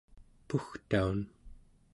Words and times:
pugtaun 0.47 1.19